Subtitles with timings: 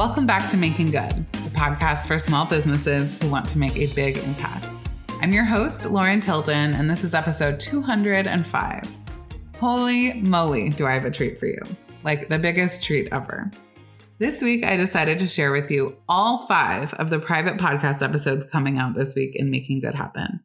[0.00, 3.94] Welcome back to Making Good, the podcast for small businesses who want to make a
[3.94, 4.88] big impact.
[5.20, 8.96] I'm your host, Lauren Tilden, and this is episode 205.
[9.56, 11.60] Holy moly, do I have a treat for you!
[12.02, 13.50] Like the biggest treat ever.
[14.16, 18.46] This week, I decided to share with you all five of the private podcast episodes
[18.46, 20.40] coming out this week in Making Good Happen.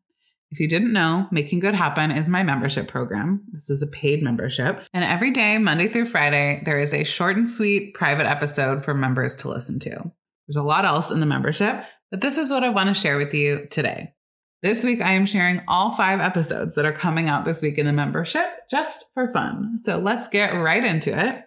[0.52, 3.44] If you didn't know, Making Good Happen is my membership program.
[3.52, 4.82] This is a paid membership.
[4.94, 8.94] And every day, Monday through Friday, there is a short and sweet private episode for
[8.94, 10.12] members to listen to.
[10.48, 13.18] There's a lot else in the membership, but this is what I want to share
[13.18, 14.14] with you today.
[14.62, 17.86] This week, I am sharing all five episodes that are coming out this week in
[17.86, 19.80] the membership just for fun.
[19.84, 21.44] So let's get right into it.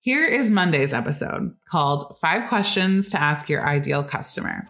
[0.00, 4.68] Here is Monday's episode called Five Questions to Ask Your Ideal Customer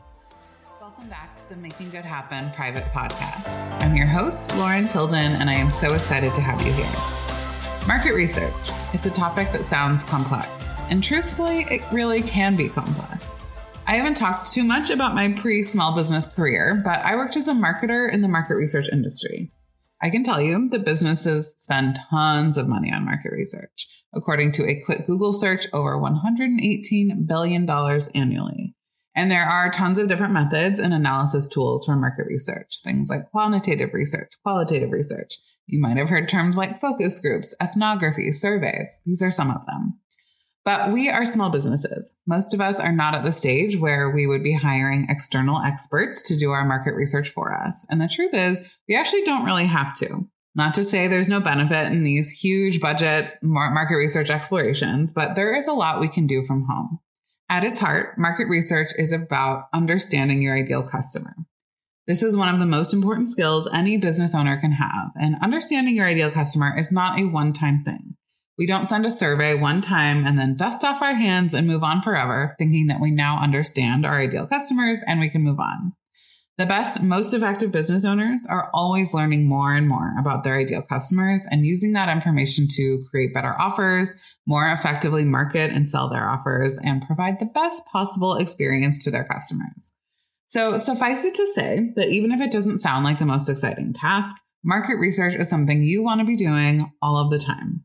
[1.48, 3.47] the Making Good Happen private podcast.
[3.80, 7.86] I'm your host, Lauren Tilden, and I am so excited to have you here.
[7.86, 8.53] Market research.
[8.92, 13.25] It's a topic that sounds complex, and truthfully, it really can be complex.
[13.86, 17.47] I haven't talked too much about my pre small business career, but I worked as
[17.47, 19.53] a marketer in the market research industry.
[20.03, 23.87] I can tell you that businesses spend tons of money on market research.
[24.12, 28.75] According to a quick Google search, over $118 billion annually.
[29.16, 33.31] And there are tons of different methods and analysis tools for market research, things like
[33.31, 35.38] quantitative research, qualitative research.
[35.66, 39.00] You might have heard terms like focus groups, ethnography, surveys.
[39.06, 39.99] These are some of them.
[40.66, 42.19] But we are small businesses.
[42.27, 46.22] Most of us are not at the stage where we would be hiring external experts
[46.25, 47.87] to do our market research for us.
[47.88, 50.28] And the truth is, we actually don't really have to.
[50.54, 55.54] Not to say there's no benefit in these huge budget market research explorations, but there
[55.54, 56.98] is a lot we can do from home.
[57.49, 61.34] At its heart, market research is about understanding your ideal customer.
[62.07, 65.97] This is one of the most important skills any business owner can have, and understanding
[65.97, 68.17] your ideal customer is not a one time thing.
[68.59, 71.83] We don't send a survey one time and then dust off our hands and move
[71.83, 75.93] on forever, thinking that we now understand our ideal customers and we can move on.
[76.59, 80.81] The best, most effective business owners are always learning more and more about their ideal
[80.81, 84.15] customers and using that information to create better offers,
[84.47, 89.25] more effectively market and sell their offers, and provide the best possible experience to their
[89.25, 89.93] customers.
[90.49, 93.93] So, suffice it to say that even if it doesn't sound like the most exciting
[93.93, 94.34] task,
[94.65, 97.84] market research is something you want to be doing all of the time.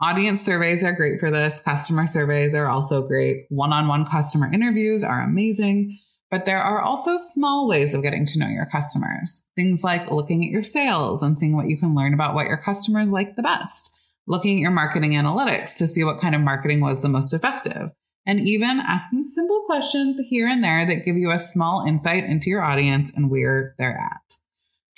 [0.00, 1.60] Audience surveys are great for this.
[1.60, 3.46] Customer surveys are also great.
[3.48, 5.98] One on one customer interviews are amazing.
[6.30, 9.44] But there are also small ways of getting to know your customers.
[9.56, 12.58] Things like looking at your sales and seeing what you can learn about what your
[12.58, 13.96] customers like the best,
[14.26, 17.90] looking at your marketing analytics to see what kind of marketing was the most effective,
[18.26, 22.50] and even asking simple questions here and there that give you a small insight into
[22.50, 24.34] your audience and where they're at.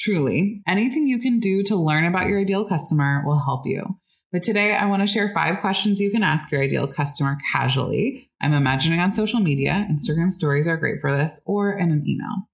[0.00, 4.00] Truly, anything you can do to learn about your ideal customer will help you.
[4.32, 8.29] But today I want to share five questions you can ask your ideal customer casually.
[8.40, 9.86] I'm imagining on social media.
[9.90, 12.48] Instagram stories are great for this or in an email.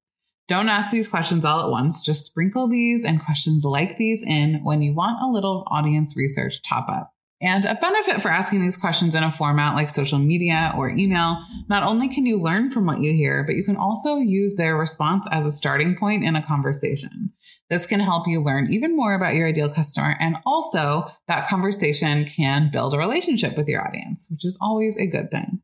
[0.49, 2.05] Don't ask these questions all at once.
[2.05, 6.63] Just sprinkle these and questions like these in when you want a little audience research
[6.63, 7.13] top up.
[7.41, 11.37] And a benefit for asking these questions in a format like social media or email,
[11.69, 14.77] not only can you learn from what you hear, but you can also use their
[14.77, 17.33] response as a starting point in a conversation.
[17.69, 20.17] This can help you learn even more about your ideal customer.
[20.19, 25.07] And also, that conversation can build a relationship with your audience, which is always a
[25.07, 25.61] good thing.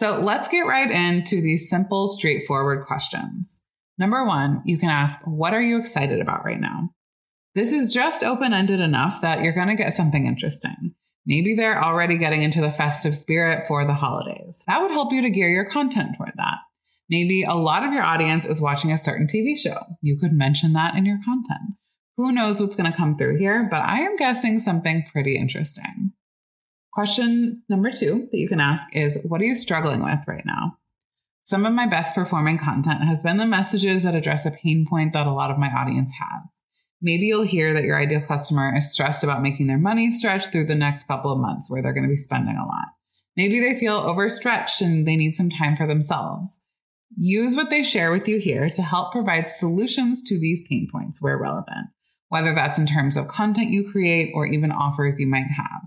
[0.00, 3.62] So let's get right into these simple, straightforward questions.
[3.98, 6.88] Number one, you can ask, What are you excited about right now?
[7.54, 10.94] This is just open ended enough that you're going to get something interesting.
[11.26, 14.64] Maybe they're already getting into the festive spirit for the holidays.
[14.66, 16.60] That would help you to gear your content toward that.
[17.10, 19.84] Maybe a lot of your audience is watching a certain TV show.
[20.00, 21.76] You could mention that in your content.
[22.16, 26.14] Who knows what's going to come through here, but I am guessing something pretty interesting.
[26.92, 30.76] Question number two that you can ask is What are you struggling with right now?
[31.50, 35.12] some of my best performing content has been the messages that address a pain point
[35.12, 36.48] that a lot of my audience has.
[37.02, 40.66] Maybe you'll hear that your ideal customer is stressed about making their money stretch through
[40.66, 42.86] the next couple of months where they're going to be spending a lot.
[43.36, 46.60] Maybe they feel overstretched and they need some time for themselves.
[47.16, 51.20] Use what they share with you here to help provide solutions to these pain points
[51.20, 51.88] where relevant,
[52.28, 55.82] whether that's in terms of content you create or even offers you might have.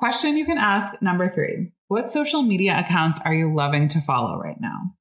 [0.00, 4.40] Question you can ask number three What social media accounts are you loving to follow
[4.40, 4.94] right now?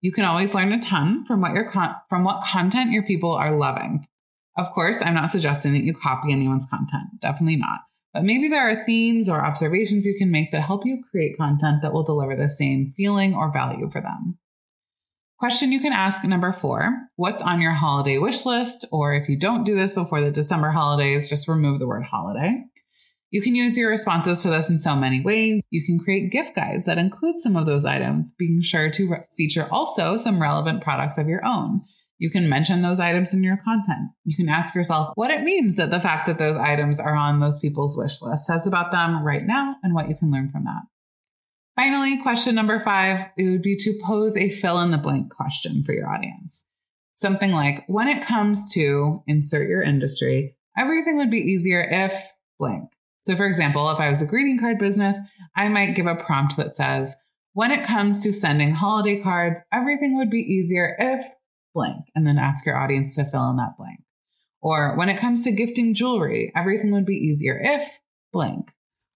[0.00, 3.32] You can always learn a ton from what your con- from what content your people
[3.32, 4.06] are loving.
[4.56, 7.20] Of course, I'm not suggesting that you copy anyone's content.
[7.20, 7.80] Definitely not.
[8.14, 11.82] But maybe there are themes or observations you can make that help you create content
[11.82, 14.38] that will deliver the same feeling or value for them.
[15.38, 18.86] Question you can ask number four What's on your holiday wish list?
[18.90, 22.64] Or if you don't do this before the December holidays, just remove the word holiday.
[23.36, 25.60] You can use your responses to this in so many ways.
[25.68, 29.24] You can create gift guides that include some of those items, being sure to re-
[29.36, 31.82] feature also some relevant products of your own.
[32.16, 34.08] You can mention those items in your content.
[34.24, 37.40] You can ask yourself what it means that the fact that those items are on
[37.40, 40.64] those people's wish list says about them right now and what you can learn from
[40.64, 40.84] that.
[41.76, 45.84] Finally, question number five, it would be to pose a fill in the blank question
[45.84, 46.64] for your audience.
[47.16, 52.88] Something like, when it comes to insert your industry, everything would be easier if blank.
[53.26, 55.16] So, for example, if I was a greeting card business,
[55.56, 57.16] I might give a prompt that says,
[57.54, 61.26] when it comes to sending holiday cards, everything would be easier if
[61.74, 63.98] blank, and then ask your audience to fill in that blank.
[64.62, 67.98] Or when it comes to gifting jewelry, everything would be easier if
[68.32, 68.70] blank.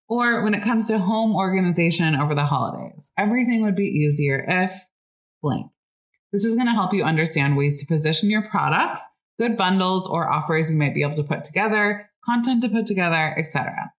[0.09, 4.77] Or when it comes to home organization over the holidays, everything would be easier if
[5.41, 5.71] blank.
[6.33, 9.05] This is going to help you understand ways to position your products,
[9.39, 13.37] good bundles or offers you might be able to put together, content to put together,
[13.39, 13.93] etc.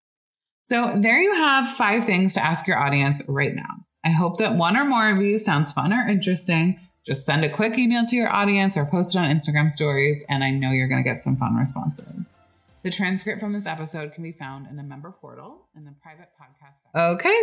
[0.72, 3.84] So there you have five things to ask your audience right now.
[4.06, 6.80] I hope that one or more of these sounds fun or interesting.
[7.06, 10.46] Just send a quick email to your audience or post it on Instagram stories, and
[10.46, 12.38] I know you're going to get some fun responses.
[12.84, 16.30] The transcript from this episode can be found in the member portal in the private
[16.42, 16.76] podcast.
[16.86, 17.16] Section.
[17.16, 17.38] Okay.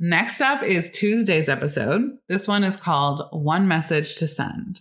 [0.00, 2.16] Next up is Tuesday's episode.
[2.30, 4.80] This one is called One Message to Send.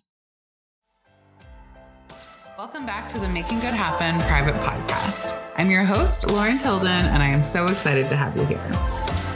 [2.64, 5.38] Welcome back to the Making Good Happen private podcast.
[5.58, 8.66] I'm your host, Lauren Tilden, and I am so excited to have you here.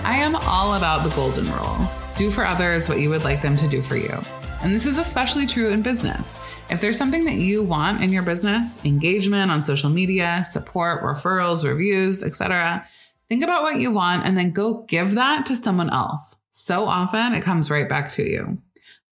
[0.05, 3.57] I am all about the golden rule do for others what you would like them
[3.57, 4.17] to do for you.
[4.61, 6.37] And this is especially true in business.
[6.69, 11.69] If there's something that you want in your business, engagement on social media, support, referrals,
[11.69, 12.87] reviews, etc.,
[13.27, 16.37] think about what you want and then go give that to someone else.
[16.49, 18.57] So often it comes right back to you.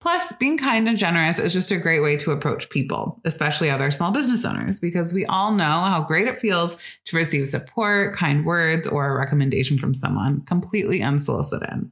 [0.04, 3.90] Plus, being kind and generous is just a great way to approach people, especially other
[3.90, 8.46] small business owners, because we all know how great it feels to receive support, kind
[8.46, 11.90] words, or a recommendation from someone completely unsolicited.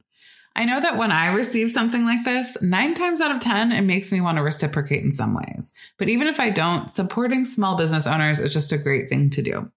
[0.54, 3.80] I know that when I receive something like this, nine times out of 10, it
[3.80, 5.72] makes me want to reciprocate in some ways.
[5.96, 9.40] But even if I don't, supporting small business owners is just a great thing to
[9.40, 9.72] do.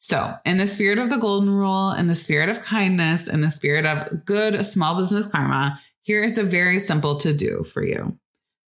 [0.00, 3.50] So, in the spirit of the golden rule, in the spirit of kindness, in the
[3.50, 8.18] spirit of good small business karma, here is a very simple to do for you.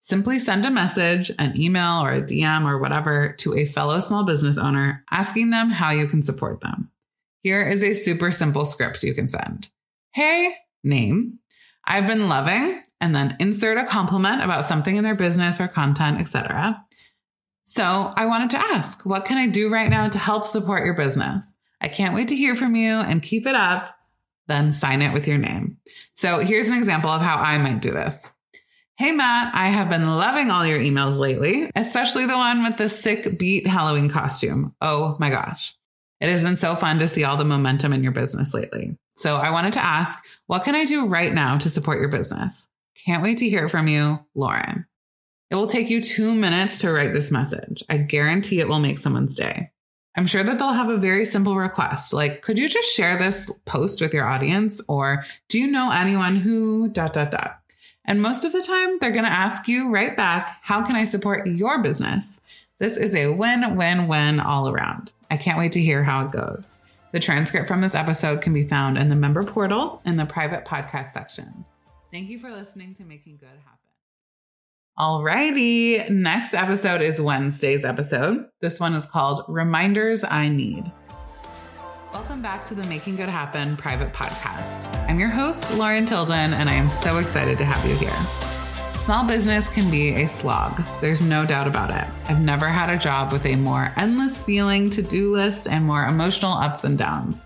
[0.01, 4.23] Simply send a message, an email, or a DM or whatever to a fellow small
[4.23, 6.89] business owner asking them how you can support them.
[7.43, 9.69] Here is a super simple script you can send.
[10.13, 11.39] Hey, name.
[11.85, 16.19] I've been loving, and then insert a compliment about something in their business or content,
[16.19, 16.83] etc.
[17.63, 20.93] So I wanted to ask, what can I do right now to help support your
[20.93, 21.53] business?
[21.79, 23.95] I can't wait to hear from you and keep it up
[24.51, 25.77] then sign it with your name.
[26.15, 28.31] So here's an example of how I might do this.
[28.97, 32.89] Hey, Matt, I have been loving all your emails lately, especially the one with the
[32.89, 34.75] sick beat Halloween costume.
[34.81, 35.73] Oh my gosh.
[36.19, 38.95] It has been so fun to see all the momentum in your business lately.
[39.15, 42.69] So I wanted to ask, what can I do right now to support your business?
[43.05, 44.85] Can't wait to hear from you, Lauren.
[45.49, 47.83] It will take you two minutes to write this message.
[47.89, 49.71] I guarantee it will make someone's day.
[50.15, 53.49] I'm sure that they'll have a very simple request like, could you just share this
[53.65, 54.81] post with your audience?
[54.89, 57.59] Or do you know anyone who dot, dot, dot?
[58.05, 61.05] And most of the time, they're going to ask you right back, how can I
[61.05, 62.41] support your business?
[62.79, 65.11] This is a win, win, win all around.
[65.29, 66.77] I can't wait to hear how it goes.
[67.11, 70.65] The transcript from this episode can be found in the member portal in the private
[70.65, 71.63] podcast section.
[72.11, 73.80] Thank you for listening to Making Good Happen.
[74.99, 76.09] Alrighty.
[76.09, 78.45] Next episode is Wednesday's episode.
[78.59, 80.91] This one is called Reminders I Need.
[82.11, 84.93] Welcome back to the Making Good Happen private podcast.
[85.09, 88.13] I'm your host, Lauren Tilden, and I am so excited to have you here.
[89.05, 90.83] Small business can be a slog.
[90.99, 92.07] There's no doubt about it.
[92.29, 96.03] I've never had a job with a more endless feeling to do list and more
[96.05, 97.45] emotional ups and downs.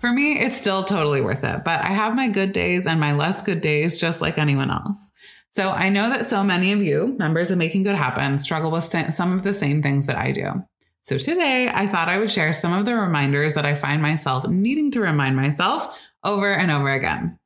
[0.00, 3.12] For me, it's still totally worth it, but I have my good days and my
[3.12, 5.12] less good days just like anyone else.
[5.52, 8.84] So I know that so many of you, members of Making Good Happen, struggle with
[8.84, 10.64] some of the same things that I do.
[11.02, 14.46] So today I thought I would share some of the reminders that I find myself
[14.46, 17.38] needing to remind myself over and over again.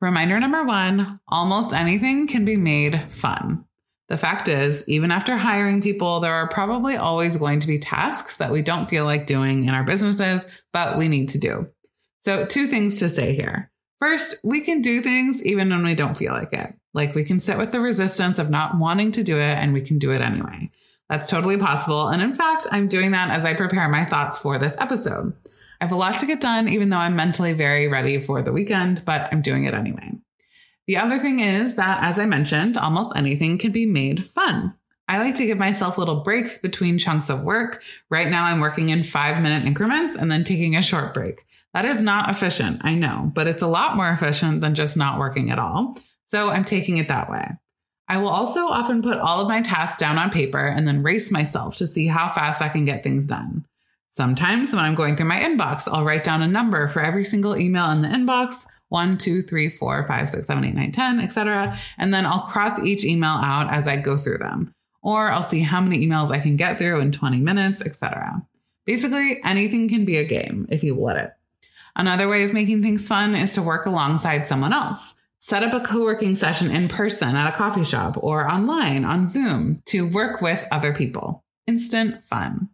[0.00, 3.64] Reminder number one almost anything can be made fun.
[4.08, 8.36] The fact is, even after hiring people, there are probably always going to be tasks
[8.36, 11.70] that we don't feel like doing in our businesses, but we need to do.
[12.20, 13.70] So, two things to say here.
[14.00, 16.74] First, we can do things even when we don't feel like it.
[16.94, 19.82] Like we can sit with the resistance of not wanting to do it and we
[19.82, 20.70] can do it anyway.
[21.10, 22.08] That's totally possible.
[22.08, 25.34] And in fact, I'm doing that as I prepare my thoughts for this episode.
[25.80, 28.52] I have a lot to get done, even though I'm mentally very ready for the
[28.52, 30.12] weekend, but I'm doing it anyway.
[30.86, 34.74] The other thing is that, as I mentioned, almost anything can be made fun.
[35.08, 37.82] I like to give myself little breaks between chunks of work.
[38.08, 41.44] Right now, I'm working in five minute increments and then taking a short break.
[41.74, 45.18] That is not efficient, I know, but it's a lot more efficient than just not
[45.18, 45.96] working at all.
[46.34, 47.46] So I'm taking it that way.
[48.08, 51.30] I will also often put all of my tasks down on paper and then race
[51.30, 53.64] myself to see how fast I can get things done.
[54.10, 57.56] Sometimes when I'm going through my inbox, I'll write down a number for every single
[57.56, 61.78] email in the inbox one, two, three, four, five, six, seven, eight, nine, 10, etc.
[61.98, 64.72] And then I'll cross each email out as I go through them.
[65.02, 68.42] Or I'll see how many emails I can get through in 20 minutes, etc.
[68.86, 71.32] Basically, anything can be a game if you let it.
[71.94, 75.14] Another way of making things fun is to work alongside someone else.
[75.46, 79.28] Set up a co working session in person at a coffee shop or online on
[79.28, 81.44] Zoom to work with other people.
[81.66, 82.70] Instant fun.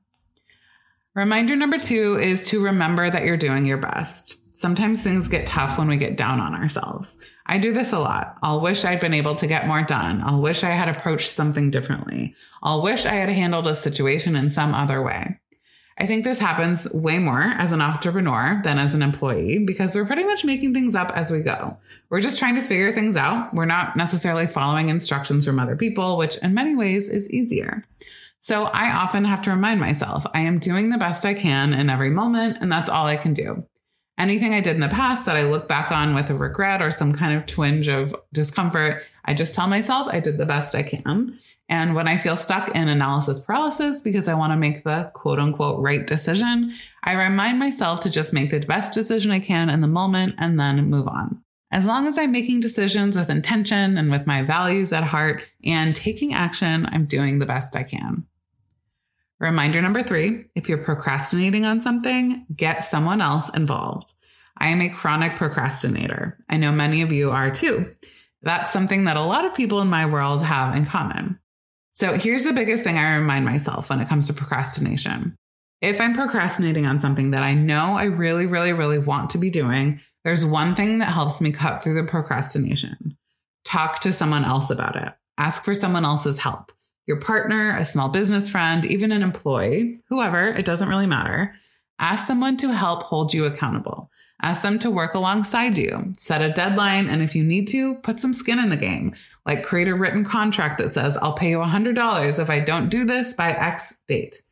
[1.12, 4.40] Reminder number two is to remember that you're doing your best.
[4.56, 7.18] Sometimes things get tough when we get down on ourselves.
[7.44, 8.36] I do this a lot.
[8.40, 10.22] I'll wish I'd been able to get more done.
[10.22, 12.36] I'll wish I had approached something differently.
[12.62, 15.40] I'll wish I had handled a situation in some other way.
[16.00, 20.06] I think this happens way more as an entrepreneur than as an employee because we're
[20.06, 21.76] pretty much making things up as we go.
[22.08, 23.52] We're just trying to figure things out.
[23.52, 27.84] We're not necessarily following instructions from other people, which in many ways is easier.
[28.40, 31.90] So I often have to remind myself I am doing the best I can in
[31.90, 33.66] every moment, and that's all I can do.
[34.16, 36.90] Anything I did in the past that I look back on with a regret or
[36.90, 40.82] some kind of twinge of discomfort, I just tell myself I did the best I
[40.82, 41.38] can.
[41.70, 45.38] And when I feel stuck in analysis paralysis because I want to make the quote
[45.38, 46.74] unquote right decision,
[47.04, 50.58] I remind myself to just make the best decision I can in the moment and
[50.58, 51.42] then move on.
[51.70, 55.94] As long as I'm making decisions with intention and with my values at heart and
[55.94, 58.26] taking action, I'm doing the best I can.
[59.38, 64.12] Reminder number three if you're procrastinating on something, get someone else involved.
[64.58, 66.36] I am a chronic procrastinator.
[66.48, 67.94] I know many of you are too.
[68.42, 71.38] That's something that a lot of people in my world have in common.
[72.00, 75.36] So here's the biggest thing I remind myself when it comes to procrastination.
[75.82, 79.50] If I'm procrastinating on something that I know I really, really, really want to be
[79.50, 83.18] doing, there's one thing that helps me cut through the procrastination.
[83.66, 85.12] Talk to someone else about it.
[85.36, 86.72] Ask for someone else's help
[87.06, 91.54] your partner, a small business friend, even an employee, whoever, it doesn't really matter.
[91.98, 94.10] Ask someone to help hold you accountable.
[94.42, 96.14] Ask them to work alongside you.
[96.16, 99.14] Set a deadline, and if you need to, put some skin in the game.
[99.46, 103.04] Like create a written contract that says, I'll pay you $100 if I don't do
[103.04, 104.42] this by X date.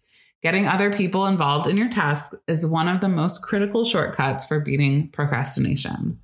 [0.42, 4.60] Getting other people involved in your task is one of the most critical shortcuts for
[4.60, 6.20] beating procrastination.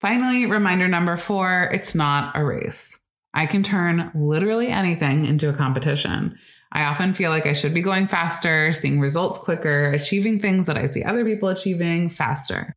[0.00, 2.98] Finally, reminder number four it's not a race.
[3.34, 6.38] I can turn literally anything into a competition.
[6.72, 10.78] I often feel like I should be going faster, seeing results quicker, achieving things that
[10.78, 12.76] I see other people achieving faster.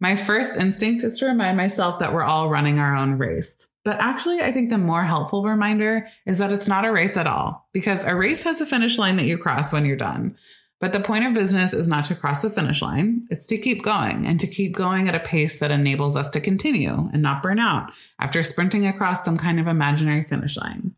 [0.00, 3.68] My first instinct is to remind myself that we're all running our own race.
[3.84, 7.26] But actually, I think the more helpful reminder is that it's not a race at
[7.26, 10.36] all, because a race has a finish line that you cross when you're done.
[10.80, 13.26] But the point of business is not to cross the finish line.
[13.30, 16.40] It's to keep going and to keep going at a pace that enables us to
[16.40, 17.90] continue and not burn out
[18.20, 20.94] after sprinting across some kind of imaginary finish line.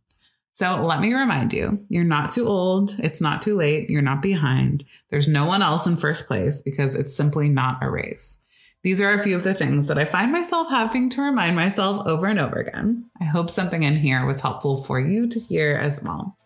[0.53, 2.97] So let me remind you, you're not too old.
[2.99, 3.89] It's not too late.
[3.89, 4.85] You're not behind.
[5.09, 8.41] There's no one else in first place because it's simply not a race.
[8.83, 12.07] These are a few of the things that I find myself having to remind myself
[12.07, 13.11] over and over again.
[13.21, 16.39] I hope something in here was helpful for you to hear as well.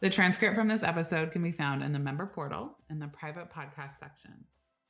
[0.00, 3.52] The transcript from this episode can be found in the member portal in the private
[3.52, 4.32] podcast section.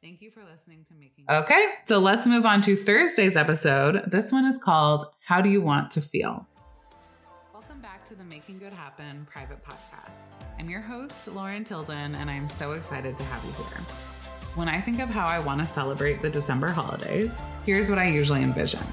[0.02, 1.26] Thank you for listening to Making.
[1.28, 4.10] Okay, so let's move on to Thursday's episode.
[4.10, 6.48] This one is called How Do You Want to Feel?
[7.52, 10.36] Welcome back to the Making Good Happen private podcast.
[10.58, 13.84] I'm your host, Lauren Tilden, and I'm so excited to have you here.
[14.56, 18.06] When I think of how I want to celebrate the December holidays, here's what I
[18.06, 18.84] usually envision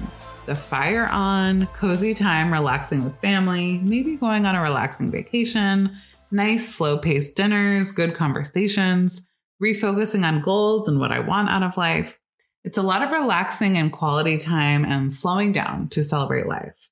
[0.46, 5.94] the fire on, cozy time relaxing with family, maybe going on a relaxing vacation,
[6.30, 9.26] nice, slow paced dinners, good conversations,
[9.62, 12.18] refocusing on goals and what I want out of life.
[12.64, 16.88] It's a lot of relaxing and quality time and slowing down to celebrate life.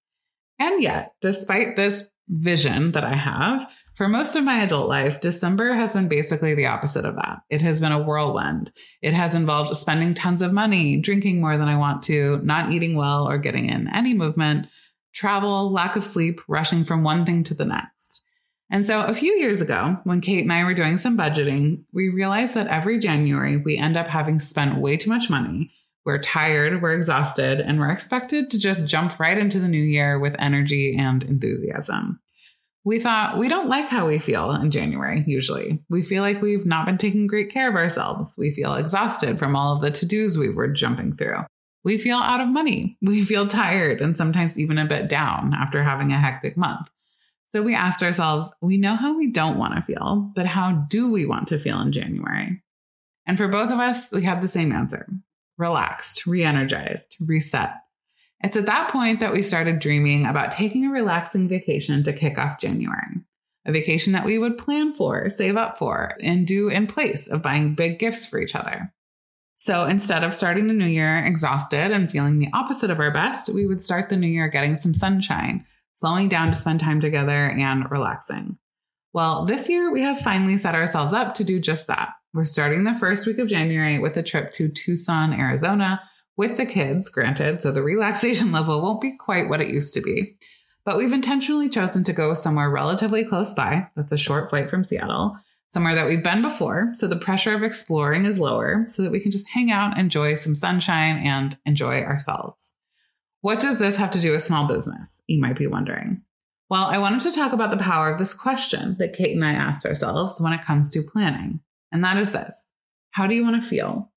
[0.58, 5.72] And yet, despite this vision that I have, for most of my adult life, December
[5.72, 7.38] has been basically the opposite of that.
[7.48, 8.70] It has been a whirlwind.
[9.00, 12.94] It has involved spending tons of money, drinking more than I want to, not eating
[12.94, 14.66] well or getting in any movement,
[15.14, 18.22] travel, lack of sleep, rushing from one thing to the next.
[18.70, 22.10] And so a few years ago, when Kate and I were doing some budgeting, we
[22.10, 25.70] realized that every January we end up having spent way too much money.
[26.04, 30.18] We're tired, we're exhausted, and we're expected to just jump right into the new year
[30.18, 32.20] with energy and enthusiasm
[32.86, 35.82] we thought we don't like how we feel in January, usually.
[35.90, 38.36] We feel like we've not been taking great care of ourselves.
[38.38, 41.40] We feel exhausted from all of the to dos we were jumping through.
[41.82, 42.96] We feel out of money.
[43.02, 46.88] We feel tired and sometimes even a bit down after having a hectic month.
[47.52, 51.10] So we asked ourselves, we know how we don't want to feel, but how do
[51.10, 52.62] we want to feel in January?
[53.26, 55.08] And for both of us, we had the same answer
[55.58, 57.74] relaxed, re energized, reset.
[58.40, 62.38] It's at that point that we started dreaming about taking a relaxing vacation to kick
[62.38, 63.22] off January.
[63.64, 67.42] A vacation that we would plan for, save up for, and do in place of
[67.42, 68.92] buying big gifts for each other.
[69.56, 73.52] So instead of starting the new year exhausted and feeling the opposite of our best,
[73.52, 75.64] we would start the new year getting some sunshine,
[75.96, 78.58] slowing down to spend time together and relaxing.
[79.12, 82.12] Well, this year we have finally set ourselves up to do just that.
[82.34, 86.02] We're starting the first week of January with a trip to Tucson, Arizona,
[86.36, 90.00] with the kids, granted, so the relaxation level won't be quite what it used to
[90.00, 90.36] be.
[90.84, 93.88] But we've intentionally chosen to go somewhere relatively close by.
[93.96, 95.36] That's a short flight from Seattle,
[95.70, 96.90] somewhere that we've been before.
[96.94, 100.36] So the pressure of exploring is lower so that we can just hang out, enjoy
[100.36, 102.72] some sunshine, and enjoy ourselves.
[103.40, 105.22] What does this have to do with small business?
[105.26, 106.22] You might be wondering.
[106.68, 109.52] Well, I wanted to talk about the power of this question that Kate and I
[109.52, 111.60] asked ourselves when it comes to planning.
[111.92, 112.64] And that is this
[113.12, 114.10] How do you want to feel?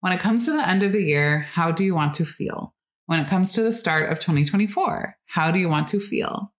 [0.00, 2.74] When it comes to the end of the year, how do you want to feel?
[3.06, 6.52] When it comes to the start of 2024, how do you want to feel?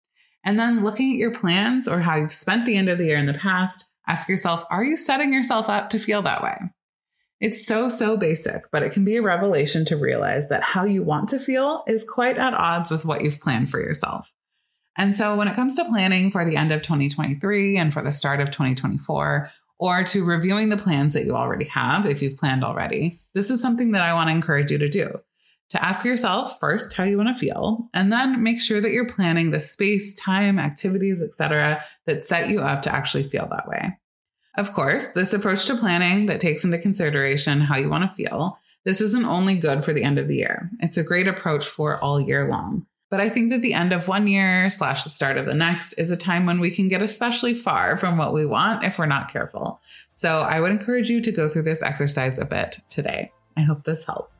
[0.44, 3.18] And then looking at your plans or how you've spent the end of the year
[3.18, 6.56] in the past, ask yourself, are you setting yourself up to feel that way?
[7.40, 11.04] It's so, so basic, but it can be a revelation to realize that how you
[11.04, 14.32] want to feel is quite at odds with what you've planned for yourself.
[14.96, 18.12] And so when it comes to planning for the end of 2023 and for the
[18.12, 22.64] start of 2024, or to reviewing the plans that you already have if you've planned
[22.64, 25.20] already, this is something that I want to encourage you to do.
[25.70, 29.06] To ask yourself first how you want to feel, and then make sure that you're
[29.06, 33.98] planning the space, time, activities, etc., that set you up to actually feel that way.
[34.56, 38.58] Of course, this approach to planning that takes into consideration how you want to feel,
[38.84, 40.70] this isn't only good for the end of the year.
[40.80, 42.86] It's a great approach for all year long.
[43.10, 45.94] But I think that the end of one year slash the start of the next
[45.94, 49.06] is a time when we can get especially far from what we want if we're
[49.06, 49.80] not careful.
[50.16, 53.32] So I would encourage you to go through this exercise a bit today.
[53.56, 54.32] I hope this helped.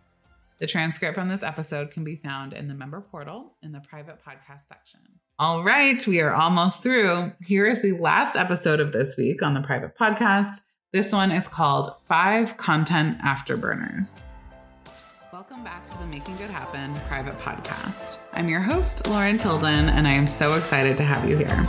[0.61, 4.18] The transcript from this episode can be found in the member portal in the private
[4.24, 5.00] podcast section.
[5.38, 7.31] All right, we are almost through.
[7.40, 10.62] Here is the last episode of this week on the private podcast.
[10.92, 14.22] This one is called Five Content Afterburners.
[15.59, 18.18] Welcome back to the Making Good Happen private podcast.
[18.33, 21.66] I'm your host, Lauren Tilden, and I am so excited to have you here.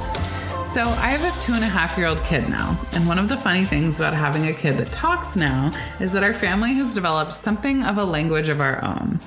[0.73, 3.29] So, I have a two and a half year old kid now, and one of
[3.29, 6.93] the funny things about having a kid that talks now is that our family has
[6.93, 9.19] developed something of a language of our own.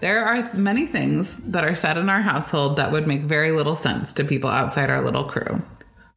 [0.00, 3.76] There are many things that are said in our household that would make very little
[3.76, 5.62] sense to people outside our little crew.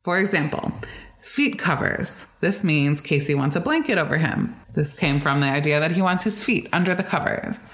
[0.03, 0.73] For example,
[1.21, 2.27] feet covers.
[2.41, 4.55] This means Casey wants a blanket over him.
[4.73, 7.69] This came from the idea that he wants his feet under the covers.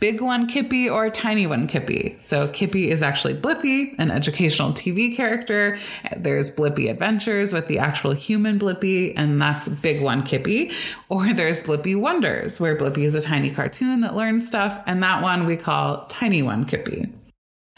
[0.00, 2.16] Big one Kippy or tiny one Kippy.
[2.20, 5.78] So Kippy is actually Blippi, an educational TV character.
[6.16, 10.72] There's Blippi Adventures with the actual human Blippi, and that's Big One Kippy.
[11.10, 15.22] Or there's Blippi Wonders, where Blippi is a tiny cartoon that learns stuff, and that
[15.22, 17.12] one we call Tiny One Kippy.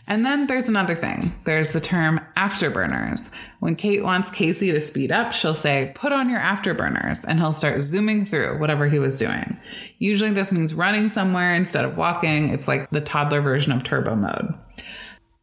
[0.06, 1.32] And then there's another thing.
[1.44, 3.32] There's the term afterburners.
[3.60, 7.52] When Kate wants Casey to speed up, she'll say, put on your afterburners, and he'll
[7.52, 9.58] start zooming through whatever he was doing.
[9.98, 12.48] Usually this means running somewhere instead of walking.
[12.48, 14.52] It's like the toddler version of turbo mode.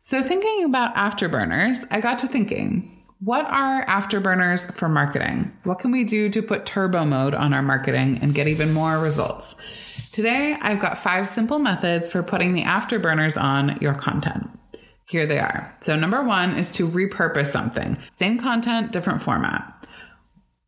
[0.02, 5.52] So thinking about afterburners, I got to thinking, what are afterburners for marketing?
[5.64, 8.98] What can we do to put turbo mode on our marketing and get even more
[9.00, 9.56] results?
[10.12, 14.50] Today, I've got five simple methods for putting the afterburners on your content.
[15.06, 15.76] Here they are.
[15.82, 17.98] So, number one is to repurpose something.
[18.12, 19.76] Same content, different format.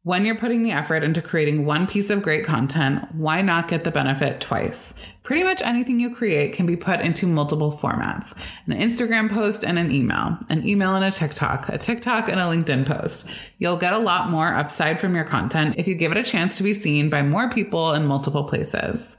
[0.03, 3.83] When you're putting the effort into creating one piece of great content, why not get
[3.83, 4.95] the benefit twice?
[5.21, 9.77] Pretty much anything you create can be put into multiple formats an Instagram post and
[9.77, 13.29] an email, an email and a TikTok, a TikTok and a LinkedIn post.
[13.59, 16.57] You'll get a lot more upside from your content if you give it a chance
[16.57, 19.17] to be seen by more people in multiple places.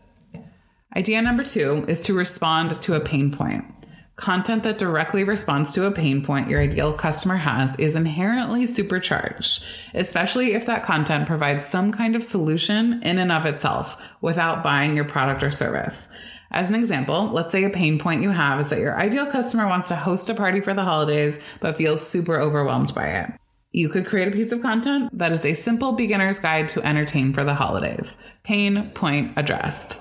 [0.94, 3.64] Idea number two is to respond to a pain point.
[4.16, 9.64] Content that directly responds to a pain point your ideal customer has is inherently supercharged,
[9.94, 14.94] especially if that content provides some kind of solution in and of itself without buying
[14.94, 16.14] your product or service.
[16.50, 19.66] As an example, let's say a pain point you have is that your ideal customer
[19.66, 23.32] wants to host a party for the holidays but feels super overwhelmed by it.
[23.70, 27.32] You could create a piece of content that is a simple beginner's guide to entertain
[27.32, 28.22] for the holidays.
[28.44, 29.96] Pain point addressed.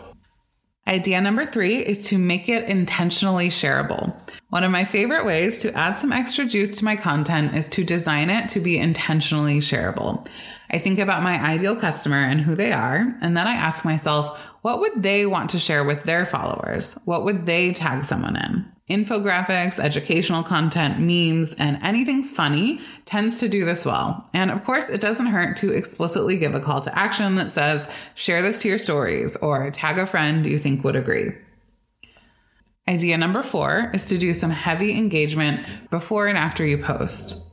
[0.88, 4.16] Idea number three is to make it intentionally shareable.
[4.50, 7.84] One of my favorite ways to add some extra juice to my content is to
[7.84, 10.28] design it to be intentionally shareable.
[10.72, 14.40] I think about my ideal customer and who they are, and then I ask myself,
[14.64, 16.98] what would they want to share with their followers?
[17.06, 18.66] What would they tag someone in?
[18.92, 24.30] Infographics, educational content, memes, and anything funny tends to do this well.
[24.34, 27.90] And of course, it doesn't hurt to explicitly give a call to action that says,
[28.16, 31.32] share this to your stories or tag a friend you think would agree.
[32.88, 37.51] Idea number four is to do some heavy engagement before and after you post.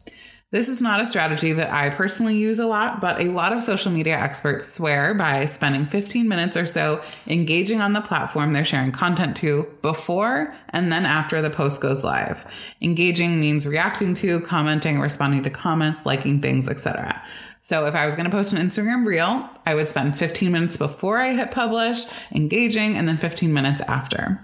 [0.51, 3.63] This is not a strategy that I personally use a lot, but a lot of
[3.63, 8.65] social media experts swear by spending 15 minutes or so engaging on the platform they're
[8.65, 12.51] sharing content to before and then after the post goes live.
[12.81, 17.23] Engaging means reacting to, commenting, responding to comments, liking things, etc.
[17.61, 20.79] So if I was going to post an Instagram reel, I would spend 15 minutes
[20.79, 24.41] before I hit publish, engaging, and then 15 minutes after.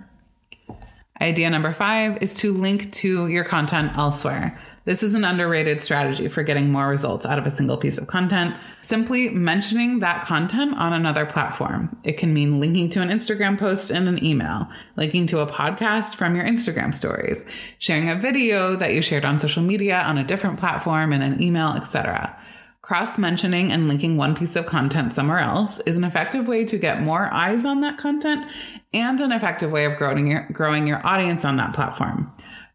[1.18, 4.60] Idea number five is to link to your content elsewhere.
[4.86, 8.06] This is an underrated strategy for getting more results out of a single piece of
[8.06, 8.54] content.
[8.82, 11.96] Simply mentioning that content on another platform.
[12.04, 16.16] It can mean linking to an Instagram post in an email, linking to a podcast
[16.16, 20.24] from your Instagram stories, sharing a video that you shared on social media on a
[20.24, 22.38] different platform in an email, etc.
[22.82, 26.76] Cross mentioning and linking one piece of content somewhere else is an effective way to
[26.76, 28.46] get more eyes on that content
[28.92, 32.30] and an effective way of growing your, growing your audience on that platform.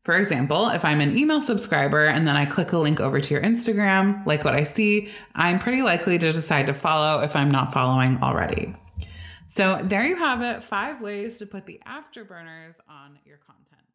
[0.09, 3.31] For example, if I'm an email subscriber and then I click a link over to
[3.31, 7.51] your Instagram, like what I see, I'm pretty likely to decide to follow if I'm
[7.51, 8.75] not following already.
[9.49, 13.85] So there you have it five ways to put the afterburners on your content.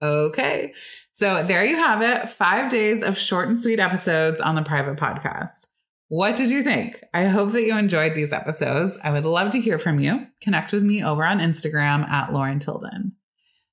[0.00, 0.72] Okay.
[1.10, 4.98] So there you have it five days of short and sweet episodes on the private
[4.98, 5.66] podcast.
[6.06, 7.02] What did you think?
[7.12, 8.96] I hope that you enjoyed these episodes.
[9.02, 10.28] I would love to hear from you.
[10.40, 13.16] Connect with me over on Instagram at Lauren Tilden.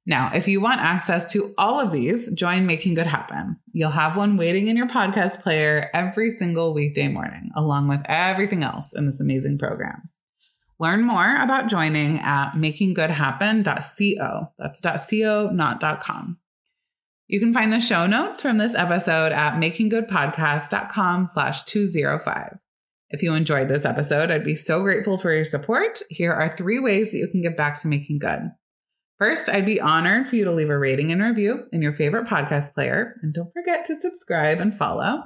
[0.06, 3.58] Now, if you want access to all of these, join Making Good Happen.
[3.72, 8.64] You'll have one waiting in your podcast player every single weekday morning, along with everything
[8.64, 10.10] else in this amazing program.
[10.80, 14.52] Learn more about joining at makinggoodhappen.co.
[14.58, 16.38] That's .co, not .com.
[17.28, 22.58] You can find the show notes from this episode at makinggoodpodcast.com slash 205.
[23.12, 26.02] If you enjoyed this episode, I'd be so grateful for your support.
[26.10, 28.52] Here are three ways that you can give back to making good.
[29.22, 32.26] First, I'd be honored for you to leave a rating and review in your favorite
[32.26, 33.20] podcast player.
[33.22, 35.22] And don't forget to subscribe and follow.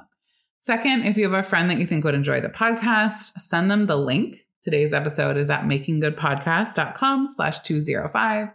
[0.60, 3.86] Second, if you have a friend that you think would enjoy the podcast, send them
[3.86, 4.36] the link.
[4.62, 8.48] Today's episode is at makinggoodpodcast.com slash 205.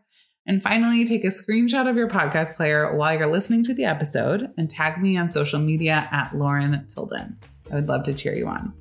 [0.46, 4.48] And finally, take a screenshot of your podcast player while you're listening to the episode
[4.60, 7.36] and tag me on social media at Lauren Tilden.
[7.72, 8.76] I would love to cheer you on.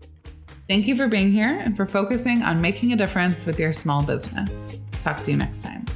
[0.68, 4.02] Thank you for being here and for focusing on making a difference with your small
[4.02, 4.50] business.
[5.02, 5.86] Talk to you next time.